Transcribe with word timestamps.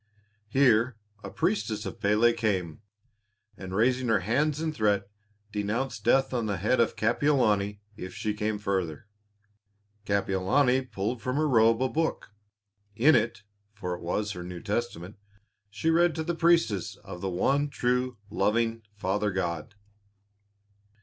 Here, 0.49 0.97
a 1.23 1.29
priestess 1.29 1.85
of 1.85 1.99
Pélé 1.99 2.35
came, 2.35 2.81
and 3.55 3.75
raising 3.75 4.07
her 4.07 4.21
hands 4.21 4.59
in 4.59 4.73
threat 4.73 5.07
denounced 5.51 6.03
death 6.03 6.33
on 6.33 6.47
the 6.47 6.57
head 6.57 6.79
of 6.79 6.95
Kapiolani 6.95 7.81
if 7.95 8.11
she 8.15 8.33
came 8.33 8.57
further. 8.57 9.05
Kapiolani 10.07 10.81
pulled 10.91 11.21
from 11.21 11.35
her 11.35 11.47
robe 11.47 11.83
a 11.83 11.87
book. 11.87 12.31
In 12.95 13.13
it 13.13 13.43
for 13.75 13.93
it 13.93 14.01
was 14.01 14.31
her 14.31 14.43
New 14.43 14.59
Testament 14.63 15.17
she 15.69 15.91
read 15.91 16.15
to 16.15 16.23
the 16.23 16.33
priestess 16.33 16.95
of 16.95 17.21
the 17.21 17.29
one 17.29 17.69
true, 17.69 18.17
loving 18.31 18.81
Father 18.95 19.29
God. 19.29 19.75